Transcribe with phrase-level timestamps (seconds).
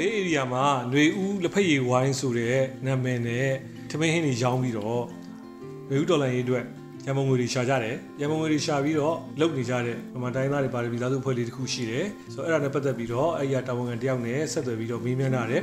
[0.04, 3.50] ေးဧရိယာမှာຫນွေဦးလက်ဖက်ရည်ဝိုင်းဆိုတဲ့နာမည်နဲ့
[3.90, 5.02] ထမင်းဟင်းတွေရောင်းပြီးတော့
[5.88, 6.64] ຫນွေဦးဒေါ်လာရေးအတွက်
[7.06, 15.62] ရန်ပုံငွေတွေရှာကြတယ်ရန်ပုံငွေတွေရှာပြီးတော့လုပ်နေကြတဲ့ဗမာတိုင်းသားတွေပါတယ်ပြည်သားစုအဖွဲ့လေးတစ်ခုရှိတယ်ဆိုတော့အဲ့ဒါနဲ့ပတ်သက်ပြီးတော့အဲ့ဒီတာဝန်ခံတယောက်နဲ့ဆက်သွယ်ပြီးတော့မေးမြန်းရတယ်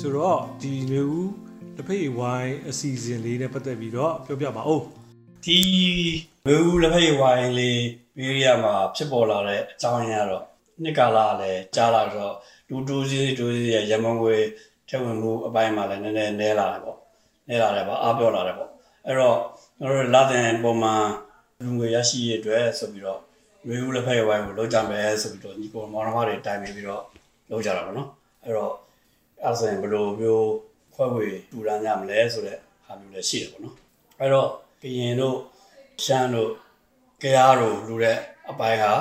[0.00, 1.30] ဆိုတော့ဒီຫນွေဦး
[1.76, 4.82] လက်ဖက်ရည်ဝိုင်းအစီအစဉ်လေးနဲ့ပတ်သက်ပြီးတော့ပြောပြပါဦး
[5.44, 5.58] ဒီ
[6.46, 7.82] ဝေဦးလက်ဖက်ရည်ဝိုင်းလေး
[8.16, 10.44] ဘေးရီးယားမှာဖြစ်ပေါ်လာတဲ့အကြောင်းရင်းကတော့
[10.83, 12.33] နှစ်ကာလလည်းကြားလာတော့
[12.69, 14.35] လူတူးစီတူးစီရဲ့ရမန်ငွေ
[14.89, 16.97] ထက်ဝင်မှုအပိုင်းမှာလည်းနည်းနည်းနဲလာတယ်ပေါ့
[17.49, 18.69] နဲလာတယ်ပေါ့အားပြောလာတယ်ပေါ့
[19.05, 19.37] အဲ့တော့
[19.79, 21.05] ကျွန်တော်တို့လာတဲ့ပုံမှန်
[21.63, 23.19] လူငွေရရှိရတဲ့ဆိုပြီးတော့
[23.67, 27.03] ဝေဦးလက်ဖက်ရည်ဝိုင်းကိုလုပ်ကြမယ်ဆိုပြီးတော့ညီကိုမောင်နှမတွေတိုင်ပင်ပြီးတော့
[27.49, 28.09] လုပ်ကြတာပေါ့နော်
[28.43, 28.73] အဲ့တော့
[29.43, 30.49] အဲ့ဆိုရင်ဘယ်လိုမျိုး
[30.95, 33.75] ခွဲဝေတူရမ်းကြမလဲဆိုတဲ့ဟာမျိုးလည်းရှိတယ်ပေါ့နော်
[34.19, 34.49] အဲ့တော့
[34.81, 35.37] ကရင်တို့
[36.03, 36.51] ရှမ်းတို့
[37.23, 38.17] ကြားတို့လူတဲ့
[38.49, 38.93] အပိုင်းဟာ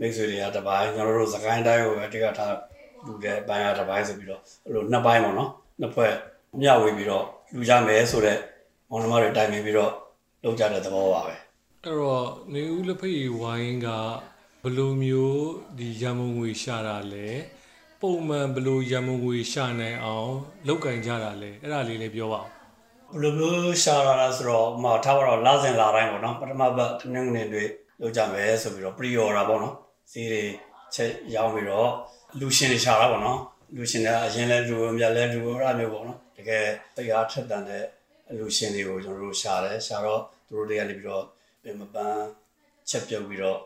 [0.00, 2.54] မိတ်ဆွေတွေကတစ်ပိုင်းကျွန်တော်တို့စကိုင်းတိုင်းကိုပဲတိကျထား
[3.06, 6.12] လူတဲ့အပိုင်းကတစ်ပိုင်းဆိုပြီးတော့အဲ့လိုနှစ်ပိုင်းပေါ့နော်နှစ်ဖွဲ့
[6.60, 7.24] မျှဝေပြီးတော့
[7.54, 8.40] လူကြမယ်ဆိုတော့
[8.90, 9.92] မောင်နှမတွေတိုင်ပင်ပြီးတော့
[10.44, 11.40] လုပ်ကြတဲ့သဘောပါပဲအဲ့
[11.84, 13.88] တော့နေဦးလက်ဖက်ရည်ဝိုင်းက
[14.62, 15.46] ဘယ်လိုမျိုး
[15.78, 17.28] ဒီရန်မုံငွေရှာတာလဲ
[18.00, 20.32] ပုံမှန်ဘယ်လိုရန်မုံငွေရှာနိုင်အောင်
[20.66, 22.48] လောက်ကင်ကြတာလဲအဲ့ဒါလေးလည်းပြောပါဦး
[23.10, 27.64] ဘယ်လိုမျိုးရှာရတာဆိုတော့ဟိုထားပါတော့လာစဉ်လာတိုင်းပေါ့နော်ပထမဘက်တနင်္ဂနွေတွေ
[28.00, 29.74] လုပ်ကြမယ်ဆိုပြီးတော့ pre order ပေါ့နော်
[30.10, 30.42] စီးတွေ
[30.94, 31.90] ချက်ရောင်းပြီးတော့
[32.40, 33.40] လူရှင်တွေရှာတာပေါ့နော်
[33.76, 36.64] လူရှင်တွေအရင်လဲလူမြတ်လဲလူအဲ့ဒါမျိုးပေါ့နော်တကယ်
[36.96, 37.84] တရားထက်တန်တဲ့
[38.38, 41.24] လူရှင်တွေကိုကျွန်တော်တို့ရှာတယ်ရှာတော့သူတို့တွေကနေပြီးတော့
[41.62, 42.24] ပြင်မပန်း
[42.90, 43.58] ချက်ပြုတ်ပြီးတော့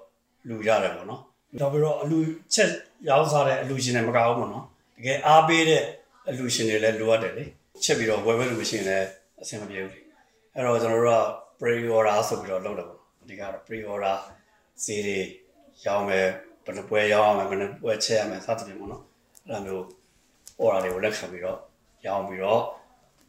[0.48, 1.20] လူရတယ်ပေါ့နော်
[1.58, 2.18] နောက်ပြီးတော့အလူ
[2.54, 2.70] ချက်
[3.08, 4.64] ရောင်းစားတဲ့အလူရှင်တွေမကဘူးပေါ့နော်
[4.96, 5.84] တကယ်အားပေးတဲ့
[6.28, 7.44] အလူရှင်တွေလည်းလိုအပ်တယ်လေ
[7.84, 9.06] ချက်ပြီးတော့ဝယ်ဝယ်လူရှင်လည်း
[9.42, 10.00] အဆင်မပြေဘူးလေ
[10.54, 11.24] အဲ့တော့ကျွန်တော်တို့က
[11.60, 14.16] pre order ဆိုပြီးတော့လုပ်တယ်ပေါ့အဓိကတော့ pre order
[14.84, 15.18] စီးတွေ
[15.86, 16.26] ရောင်းမယ်
[16.64, 19.02] ဘယ်နှပွဲရောင်းရမယ်ဘယ်နှပွဲချက်ရမယ်စသဖြင့်ပေါ့နော်
[19.48, 19.84] အဲ့လိုမျိုး
[20.60, 21.58] order တွေကိုလက်ခံပြီးတော့
[22.06, 22.60] ရောင်းပြီးတော့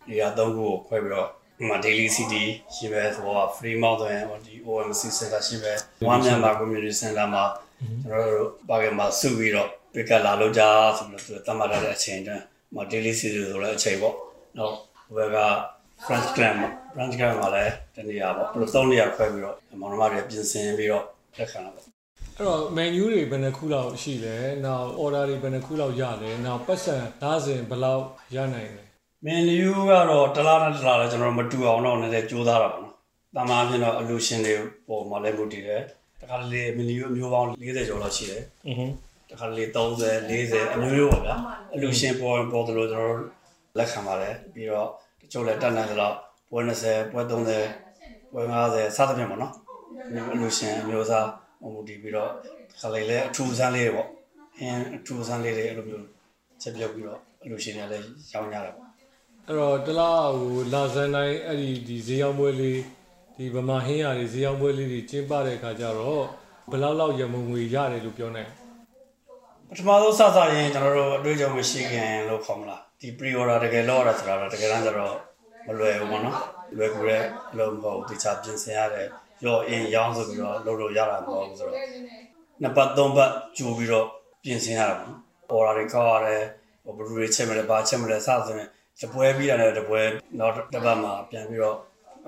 [0.08, 2.36] ဒီကသုံးခုကိုခွဲပြီးတော့ဒီမှာ daily cd
[2.74, 5.72] ရှိပဲဆိုတော့ free mount ဆိုရင်ဒီ OMC center ရှိပဲ
[6.12, 7.44] One Myanmar community center မှာ
[8.04, 10.62] ကျွန်တော်တို့ပါကမှာစုပြီးတော့ pick up လာလို့ကြ
[10.98, 12.44] ဆိုပြီးတော့တတ်မှတ်ထားတဲ့အချိန်တန်း
[12.76, 14.16] မှာ daily cd ဆိုလည်းအချိန်ပေါ့
[14.58, 14.76] နောက်
[15.16, 15.38] ဘယ်က
[16.06, 21.06] French Clan မှာ French Clan မှာလည်းတနေရာပေါ့ဘယ်လိုသုံးနေရာခွဲပြီးတော့မောင်နှမတွေပြင်ဆင်ပြီးတော့
[21.38, 21.86] လက်ခံတာပေါ့
[22.38, 28.04] အဲ့တော့ menu တွေဘယ်နှခုလောက်ရှိလဲနောက် order တွေဘယ်နှခုလောက်ရလဲနောက်ပတ်စံဒါဇင်ဘယ်လောက်
[28.36, 28.84] ရနိုင်လဲ
[29.26, 32.94] menu ကတော့တစ်လားတစ်လားလဲကျွန်တော်မတူအောင်တော့နည်းနည်းကြိုးစားတာပေါ့နော်။
[33.36, 34.56] တမားအဖြစ်တော့ allusion တွေ
[34.88, 35.82] ပေါ်မှာလည်းမတူတယ်။
[36.22, 38.94] တခါလေ menu မျိုးပေါင်း40ကျော်လောက်ရှိတယ်။အင်းဟင်း
[39.30, 41.36] တခါလေ30 40အမျိုးမျိုးပါဗျာ။
[41.76, 43.18] allusion ပေါ်ပေါ်တယ်လို့ကျွန်တော်
[43.78, 44.88] လက်ခံပါတယ်။ပြီးတော့
[45.22, 46.16] တချို့လည်းတက်နိုင်သလောက်
[46.50, 49.54] ပွဲ20ပွဲ30ပွဲ50စသဖြင့်ပေါ့နော်။
[50.34, 51.28] အလိုရှင်အမျိုးသား
[51.74, 52.32] မူတည်ပြီးတော့
[52.72, 54.10] တစ်ခါလေလည်းအထူးဆန်းလေးတွေပေါ့။
[54.60, 56.06] အင်းအထူးဆန်းလေးတွေအဲ့လိုမျိုး
[56.62, 58.88] ချက်ပြုတ်ပြီးတော့အလူရှင်တွေလည်းရောင်းကြတယ်ပေါ့
[59.48, 62.80] အဲ့တော့တလားဟိုလာဇန်တိုင်းအဲ့ဒီဒီဈေးရောက်ပွဲလေး
[63.38, 66.24] ဒီဗမာဟင်းရတွေဈေးရောက်ပွဲလေးတွေကျင်းပတဲ့အခါကျတော့
[66.70, 68.50] ဘယ်လောက်လောက်ရန်မုံငွေရတယ်လို့ပြောနိုင်
[69.70, 75.16] ပထမဆုံးစစရင်ကျွန်တော်တို့အတွေ့အကြုံမရှိခင်လို့ခေါ်မလားဒီ pre order တကယ်လောက်ရတာဆိုတာတော့တကယ်တမ်းကျတော့
[75.68, 76.38] မလွယ်ဘူးပေါ့နော်
[76.78, 79.08] လွယ်ကူတဲ့အလုပ်မဟုတ်ဘူးတခြားပြင်ဆင်ရတယ်
[79.46, 81.76] ရော့အင်းရောင်းဆိုပြီးတော့လုပ်လို့ရတာမဟုတ်ဘူးဆိုတော့
[82.62, 84.08] နှစ်ပတ်သုံးပတ်ကြိုပြီးတော့
[84.44, 85.20] ပြင်ဆင်ရတာပေါ့နော်
[85.54, 86.44] order တွေကောက်ရတယ်
[86.84, 88.70] ဟိုဘယ်လိုတွေချက်မလဲဘာချက်မလဲစသဖြင့်
[89.02, 90.02] တပွဲပြီးတာနဲ့တပွဲ
[90.40, 91.78] နောက်တစ်ပတ်မှာပြန်ပြီးတော့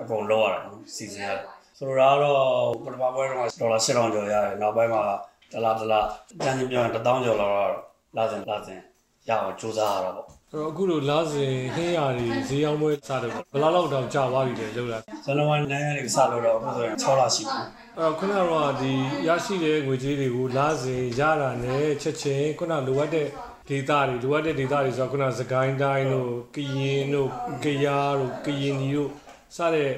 [0.00, 1.42] အကုန်လောက်ရတာနော်စီစဉ်ရတယ်
[1.78, 2.40] ဆိုတော့ကတော့
[2.84, 5.02] ပထမပွဲတော့ဒေါ်လာ8000ကျော်ရတယ်နောက်ပိုင်းမှာ
[5.52, 6.06] တလားတလား
[6.44, 7.72] တန်းချင်းပြောရင်1000ကျော်လောက်တော့
[8.16, 8.80] လာစဉ်လာစဉ်
[9.28, 17.58] ရအောင်စူးစမ်းရတာပေါ့ အဲ့တော့အခုလိုလာဇင်ဟင်းရတွေဈေးရောက်ပွဲစတယ်ဘယ်လောက်လောက်တောင်ကြာသွားပြီလဲလောက်လာဇန်နဝါရီနိုင်ရက်တွေစလို့တော့အခုဆိုရင်6လရှိပြီ
[17.96, 18.92] အဲ့တော့ခုနကတော့ဒီ
[19.28, 23.28] ရရှိတဲ့ငွေကြေးတွေကိုလာဇင်ရတာနဲ့ချက်ချင်းခုနလိုအပ်တဲ့
[23.68, 27.30] ဒေတာတွေလိုအပ်တဲ့ဒေတာတွေဆိုတော့ခုနစကိုင်းတိုင်းတို့ကရင်တို့
[27.64, 29.10] ကယားတို့ကရင်နီတို့
[29.56, 29.92] စတဲ့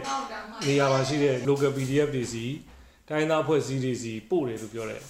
[0.67, 2.47] နေရာမှာရှိတဲ့ local PDF တွေစီ
[3.09, 5.03] တိုင်းသားဖွဲ့စည်းတွေစီပို့တယ်လို့ပြောတယ်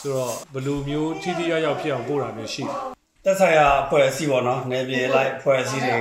[0.00, 2.95] ဆိုတော့ဘယ်လိုမျိုးထိထိရောက်ရောက်ဖြစ်အောင်ပို့တာမျိုးရှိတယ်
[3.28, 5.98] တက်ဆိုင်ရာအဖွဲ့အစည်းပေါ့နော်နေပြည်လိုက်အဖွဲ့အစည်းတွေ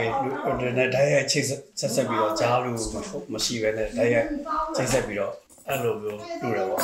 [0.60, 1.52] တွေနဲ့ဓာတ်ရိုက်ချိတ်ဆ
[1.86, 2.76] က်ဆက်ပြီးတော့ကြားလို့
[3.34, 4.28] မရှိပဲနဲ့ဓာတ်ရိုက်
[4.76, 5.34] ချိတ်ဆက်ပြီးတော့
[5.68, 6.82] အဲ့လိုမျိုးလုပ်တယ်ပေါ့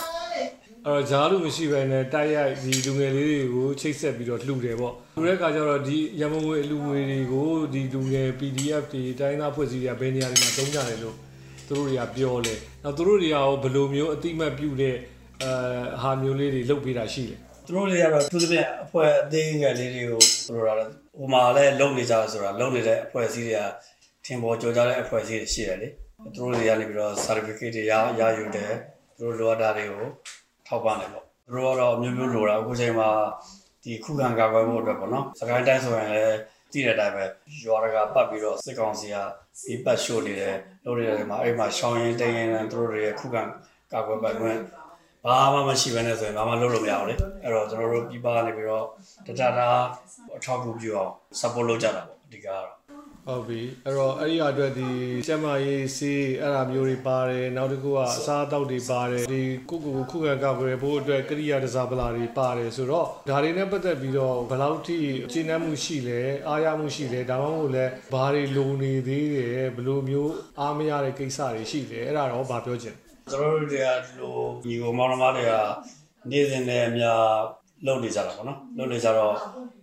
[0.85, 11.15] အဲ့တော့ဂျားလို့မရှိဘဲနဲ့တိုက်ရိုက်ဒီလူငယ်လေးတွေကိုချိတ်ဆက်ပြီးတော့လှူတယ်ပေါ့လှူတဲ့အခါကျတော့ဒီရမုံငွေအလူငွေတွေကိုဒီလူငယ် PDF တွေတိုင်းသားဖွဲ့စည်းတွေကဘယ်နေရာတွေမှာသုံးကြတယ်လို့
[11.67, 14.95] သူတို့တွေကပြောလဲနောက်သူတို့တွေကရောဘယ်လိုမျိုးအတိမတ်ပြုတဲ့
[15.43, 15.51] အဲ
[16.01, 23.61] ဟာမျိုးလေးတွေလုပ်ပေးတာရှိတယ်သူ တို့တွေကတော့သူတို့ရဲ့အဖွဲ့အသေးငယ်လေးတွေကိုသူတို့ကလည်းဟိုမှာလည်းလုံနေကြဆိုတာလုံနေတဲ့အဖွဲ့အစည်းတွေက
[24.25, 25.87] ထင်ပေါ်ကြော်ကြတဲ့အဖွဲ့အစည်းတွေရှိတယ်လေ
[26.35, 28.71] သူတို့တွေကနေပြီးတော့ certificate တွေရရယူတယ်
[29.17, 30.05] သူတို့လိုအပ်တာတွေကို
[30.67, 33.09] ထောက်ပံ့တယ်ပေါ့သူတို့ကတော့မျိုးမျိုးလိုတာအခုချိန်မှာ
[33.83, 36.37] ဒီခုခံကာကွယ်ဖို့အတွက်ပေါ့နော်စကိုင်းတိုင်းဆိုရင်လည်း
[36.71, 37.23] တည်တဲ့အတိုင်းပဲ
[37.65, 39.15] ရွာတကာပတ်ပြီးတော့စစ်ကောင်စီက
[39.65, 43.41] ဒီပတ်ရှို့နေတယ်လို့တွေတယ်မှာအဲ့မှာရှောင်းရင်တရင်နဲ့သူတို့တွေရဲ့ခုခံ
[43.93, 44.59] ကာကွယ်ပတ်ခွင့်
[45.25, 48.85] ဘာမှမရှိဘဲနဲ့ဆိုရင်ဘာမှလုပ်လို့မရဘူးလေအဲ့တော့ကျွန်တော်တို့ပြပနေပြီးတော့
[49.25, 49.69] တတတာ
[50.35, 52.67] အထောက်အကူပြုအောင် support လုပ်ကြတာပေါ့အဓိကကတော့
[53.27, 54.89] ဟုတ်ပြီအဲ့တော့အဲ့ဒီအတွက်ဒီ
[55.27, 64.97] ကျမရေးစီးအဲ့ဒါမျိုးတွေပါတယ်နောက်တစ်ခုကအစားအသောက်တွေပါတယ်ဒီကိုကိုကိုခုခံကာကွယ်ဖို့အတွက်ကရိယာတစားပလာတွေပါတယ်ဆိုတော့ဒါတွေနဲ့ပတ်သက်ပြီးတော့ဘယ်လောက်ထိ
[65.31, 72.95] ကျင့်နှံမှုရှိလဲအားရမှုရှိလဲဒါမှမဟုတ်လဲဘာတွေလိုနေသေးတယ်ဘယ်လိုမျိုးအားမရတဲ့ကိစ္စတွေရှိလဲအဲ့ဒါတော့ဗာပြောချင်
[73.29, 74.35] ကျွန်တော်တို့တွေကဒီလို
[74.65, 75.53] ညီကိုမောင်နှမတွေက
[76.29, 77.23] နေ့စဉ်နဲ့အများ
[77.85, 79.33] လုပ်နေကြတာပေါ့နော်လုပ်နေကြတော့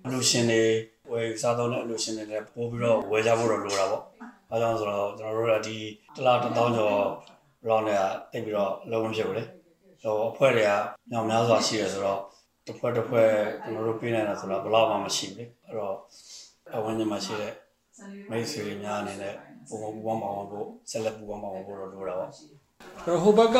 [0.05, 0.62] အလူရှင်တွေ
[1.11, 4.02] ဝယ်စားတော့တဲ့အလူရှင်တွေလည်းပို့ပြီးတော့ဝယ်ကြဖို့တော့လိုတာပေါ့။
[4.50, 5.76] အဲကြောင့်ဆိုတော့ကျွန်တော်တို့ကဒီ
[6.14, 6.96] တစ်လားတစ်သောင်းကျော်
[7.69, 8.00] လောက်နဲ့
[8.32, 9.44] တိတ်ပြီးတော့လုံးဝမဖြစ်ဘူးလေ။
[10.02, 10.73] ဟိုအဖွဲ့တွေက
[11.12, 12.20] ညောင်များစွာရှိရဆိုတော့
[12.67, 13.31] တစ်ဖွဲ့တစ်ဖွဲ့
[13.62, 15.94] ကျွန်တော်တို့ပေးနေတာဆိုတော့ဘယ်လောက်မှမရှိဘူးလေ။အဲ့တော့
[16.75, 17.52] အဝင်ညမှာရှိတဲ့
[18.31, 19.34] မိတ်ဆွေတွေများအနေနဲ့
[19.69, 22.31] ပုံပုံပူပေါင်းပါဝင်ဖို့ဆက်လက်ပူပေါင်းပါဝင်ဖို့တော့လိုတာပေါ့။
[23.09, 23.59] အဲ့တော့ဟိုဘက်က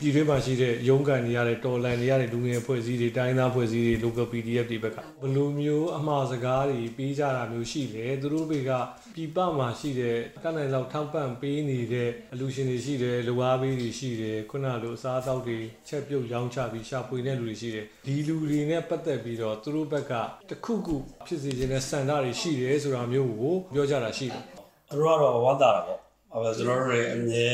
[0.00, 8.70] ပြည်တွင်းမှာရှိတဲ့ရုံးကန်တွေရတဲ့တော်လန်တွေရတဲ့လူငယ်အဖွဲ့အစည်းတွေတိုင်းသားအဖွဲ့အစည်းတွေ local PDF တွေဘက်ကဘယ်လိုမျိုးအမှားစကားတွေပေးကြတာမျိုးရှိလဲသူတို့တွေက
[9.14, 15.58] ပြည်ပမှာရှိတဲ့ကန့်နိုင်လောက်ထောက်ပံ့ပေးနေတဲ့အလူရှင်တွေရှိတယ်လူအားပေးတွေရှိတယ်ခုနလိုအစားအသောက်တွေ
[15.88, 20.12] ချက်ပြုတ်ရောင်းချပြီးရှာဖွေတဲ့လူတွေရှိတယ်ဒီလူတွေနဲ့ပတ်သက်ပြီးတော့သူတို့ဘက်က
[20.50, 24.42] တခုခုဖြစ်စေခြင်းနဲ့စံတာတွေရှိတယ်ဆိုတာမျိုးကိုပြောကြတာရှိတယ်
[24.90, 26.00] သူတို့ကတော့ဝမ်းသာတာပေါ့။
[26.38, 27.48] အဲကျွန်တော်တို့တွေအမြဲ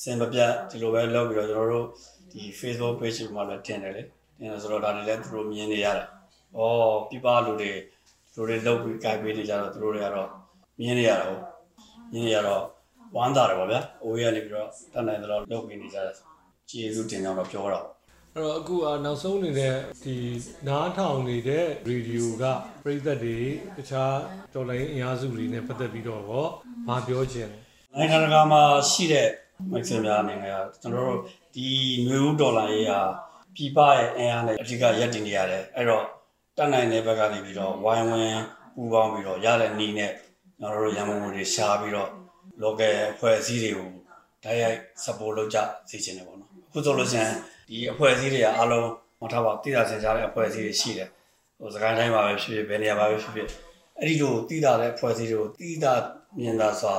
[0.00, 1.86] စင်မပြတ်ဒီလိုပဲလုပ်ပြီးတော့ကျွန်တော်တို့
[2.30, 4.02] ဒီ Facebook page မှာလည်းတင်တယ်လေ။
[4.38, 6.06] တင်တယ်ဆိုတော့ဒါတွေလည်းသူတို့မြင်နေရတယ်။
[6.58, 6.60] ဩ
[7.08, 7.72] ပြပလူတွေ
[8.34, 10.28] သူတို့တွေလုပ်ပြီးကြိုက်ပေးနေကြတော့သူတို့တွေကတော့
[10.80, 11.38] မြင်နေရတော့
[12.12, 12.62] မြင်နေရတော့
[13.16, 16.14] ဝမ်းသာတယ်ပေါ့ဗျာ။အိုးရနေပြီးတော့တတ်နိုင်တော့လုပ်ပေးနေကြတယ်။
[16.70, 17.94] ကျေးဇူးတင်ကြောင်းတော့ပြောတာပေါ့။
[18.34, 19.74] အဲ့တော့အခုအနောက်ဆုံးနေတဲ့
[20.04, 20.16] ဒီ
[20.68, 22.44] နားထောင်နေတဲ့ရေဒီယိုက
[22.84, 23.38] ပြည်သက်တွေ
[23.76, 24.16] တခြား
[24.54, 26.46] တော်လိုင်းအင်အားစုတွေနဲ့ပတ်သက်ပြီးတော့ရော
[26.88, 27.67] မပြောချင်တယ်
[28.00, 29.28] နိုင်ငံတကာမှာရှိတဲ့
[29.70, 31.20] မိတ်ဆွေများအနေနဲ့ကကျွန်တော်တို့
[31.54, 31.68] ဒီ
[32.06, 33.00] နွေဦးဒေါ်လာရေးဟာ
[33.54, 36.04] ပြည်ပရဲ့အင်အားနဲ့အဓိကရပ်တည်နေရတယ်အဲ့တော့
[36.56, 38.42] တက်နိုင်တဲ့ဘက်ကနေပြီးတော့ဝိုင်းဝန်း
[38.74, 40.12] ပူးပေါင်းပြီးတော့ရတဲ့နည်းနဲ့
[40.60, 42.10] ကျွန်တော်တို့ရန်ကုန်တွေရှားပြီးတော့
[42.62, 43.88] local အဖွဲ့အစည်းတွေကို
[44.44, 45.58] တိုက်ရိုက် support လုပ်ကြ
[45.88, 47.34] စီချင်တယ်ပေါ့နော်အခုဆိုလို့ရှိရင်
[47.68, 48.88] ဒီအဖွဲ့အစည်းတွေကအားလုံး
[49.20, 51.08] မထားပါတိကျစင်ကြတဲ့အဖွဲ့အစည်းတွေရှိတယ်
[51.58, 53.48] ဟိုစကိုင်းတိုင်းမှာပဲဖြစ်ဖြစ်ဘယ်နေရာမှာပဲဖြစ်ဖြစ်
[53.98, 55.86] အဲ့ဒီလိုတိကျတဲ့အဖွဲ့အစည်းတွေကိုတိကျ
[56.38, 56.96] မြင်သာစွာ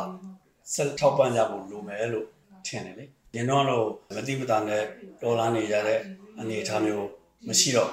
[0.74, 2.28] ဆက်ထောက်ပံ့ကြဖို့လိုမယ်လို့
[2.68, 4.84] ထင်တယ်လေ။ဒီတော့လို့မတိမတာနဲ့
[5.22, 6.00] ဒေါ်လာနေရတဲ့
[6.40, 7.08] အနေအထားမျိုး
[7.48, 7.92] မရှိတော့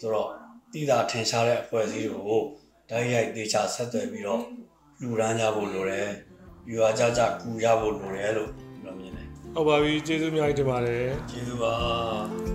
[0.00, 0.30] ဆိုတော့
[0.72, 2.42] တိတာထင်ရှားတဲ့အဖွဲ့အစည်းတွေကို
[2.90, 4.42] ဓာတ်ရိုက်တေချာဆက်သွယ်ပြီးတော့
[5.00, 6.08] လူရန်ကြဖို့လိုတယ်။
[6.68, 8.50] ယူအားကြကြကူကြဖို့လိုတယ်လို့
[8.82, 11.74] ပြောမြင်တယ်ဟုတ်ပါပြီကျေးဇူးအများကြီးတင်ပါတယ်။ကျေးဇူးပါ။